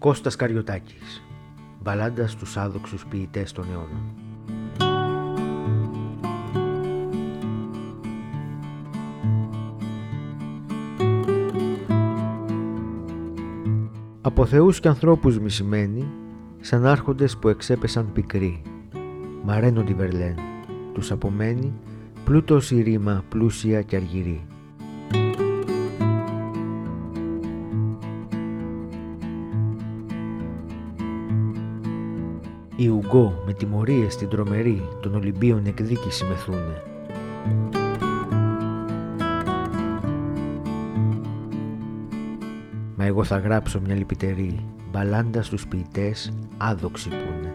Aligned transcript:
Κώστας 0.00 0.36
Καριωτάκης 0.36 1.22
Μπαλάντας 1.82 2.30
στους 2.30 2.56
άδοξους 2.56 3.06
ποιητές 3.06 3.52
των 3.52 3.64
αιώνων. 3.70 4.14
Από 14.20 14.46
θεούς 14.46 14.80
και 14.80 14.88
ανθρώπους 14.88 15.38
μισημένοι 15.38 16.08
σαν 16.60 16.86
άρχοντες 16.86 17.36
που 17.36 17.48
εξέπεσαν 17.48 18.12
πικροί 18.12 18.62
Μαρένο 19.44 19.82
τη 19.82 19.94
Βερλέν 19.94 20.34
τους 20.92 21.10
απομένει 21.10 21.72
πλούτος 22.24 22.70
η 22.70 22.82
ρήμα 22.82 23.24
πλούσια 23.28 23.82
και 23.82 23.96
αργυρή 23.96 24.46
Οι 32.80 32.88
Ουγκό 32.88 33.42
με 33.46 33.52
τιμωρίες 33.52 34.12
στην 34.12 34.28
τρομερή 34.28 34.88
των 35.00 35.14
Ολυμπίων 35.14 35.66
εκδίκηση 35.66 36.24
μεθούνε. 36.24 36.82
Μα 42.96 43.04
εγώ 43.04 43.24
θα 43.24 43.38
γράψω 43.38 43.80
μια 43.80 43.94
λυπητερή 43.94 44.64
μπαλάντα 44.90 45.42
στους 45.42 45.66
ποιητές 45.66 46.32
άδοξοι 46.56 47.08
που 47.08 47.14
είναι. 47.14 47.54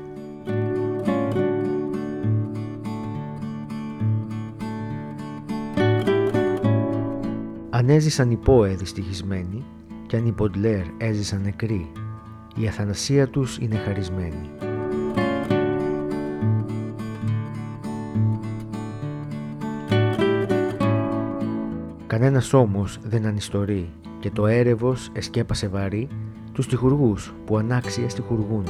Αν 7.69 7.89
έζησαν 7.89 8.31
οι 8.31 8.35
Πόε 8.37 8.75
δυστυχισμένοι 8.75 9.63
και 10.07 10.17
αν 10.17 10.25
οι 10.25 10.31
Ποντλέρ 10.31 10.85
έζησαν 10.97 11.41
νεκροί, 11.41 11.91
η 12.55 12.67
αθανασία 12.67 13.27
τους 13.27 13.57
είναι 13.57 13.75
χαρισμένη. 13.75 14.64
Κανένας 22.15 22.53
όμως 22.53 22.99
δεν 23.03 23.25
ανιστορεί 23.25 23.89
και 24.19 24.31
το 24.31 24.47
έρευος 24.47 25.09
εσκέπασε 25.13 25.67
βαρύ 25.67 26.07
τους 26.53 26.67
τυχουργούς 26.67 27.33
που 27.45 27.57
ανάξια 27.57 28.09
στιχουργούνε. 28.09 28.69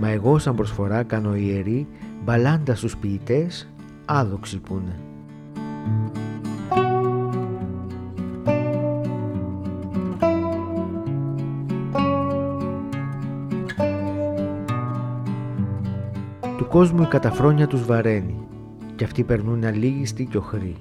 Μα 0.00 0.08
εγώ 0.08 0.38
σαν 0.38 0.54
προσφορά 0.54 1.02
κάνω 1.02 1.34
ιερή 1.34 1.86
μπαλάντα 2.24 2.74
στους 2.74 2.96
ποιητές 2.96 3.72
άδοξοι 4.04 4.58
που 4.58 4.82
Του 16.62 16.68
κόσμου 16.68 17.02
η 17.02 17.06
καταφρόνια 17.06 17.66
τους 17.66 17.84
βαραίνει 17.84 18.36
και 18.96 19.04
αυτοί 19.04 19.24
περνούν 19.24 19.64
αλήγιστοι 19.64 20.24
και 20.24 20.36
οχροί. 20.36 20.76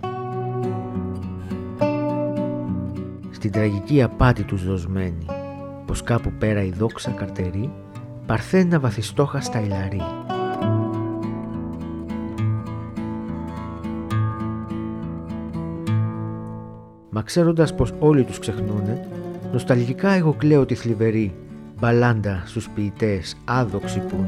Στην 3.31 3.51
τραγική 3.51 4.01
απάτη 4.01 4.43
τους 4.43 4.65
δοσμένη, 4.65 5.25
πως 5.85 6.03
κάπου 6.03 6.31
πέρα 6.39 6.63
η 6.63 6.69
δόξα 6.69 7.11
καρτερεί, 7.11 7.73
παρθένα 8.25 8.79
βαθιστόχα 8.79 9.41
στα 9.41 9.61
ηλαρή. 9.61 10.01
Μα 17.09 17.21
ξέροντας 17.21 17.75
πως 17.75 17.93
όλοι 17.99 18.23
τους 18.23 18.39
ξεχνούνε, 18.39 19.07
νοσταλγικά 19.51 20.09
εγώ 20.09 20.33
κλαίω 20.33 20.65
τη 20.65 20.75
θλιβερή 20.75 21.33
μπαλάντα 21.79 22.43
στους 22.45 22.69
ποιητές 22.69 23.35
άδοξοι 23.45 23.99
που 23.99 24.25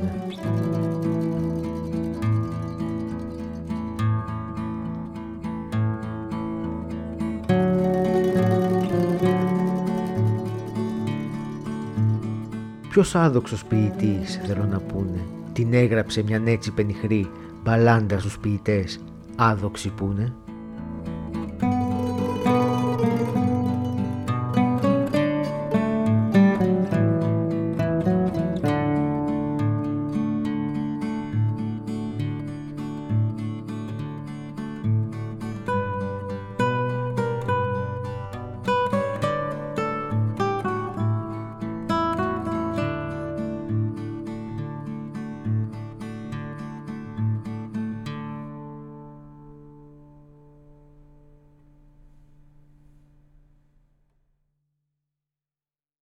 Ποιος 12.93 13.15
άδοξος 13.15 13.65
ποιητής, 13.65 14.39
θέλω 14.45 14.65
να 14.65 14.79
πούνε, 14.79 15.19
την 15.53 15.73
έγραψε 15.73 16.23
μια 16.23 16.41
έτσι 16.45 16.71
πενιχρή 16.71 17.29
μπαλάντα 17.63 18.19
στους 18.19 18.39
ποιητές 18.39 18.99
άδοξοι 19.35 19.89
πούνε; 19.89 20.33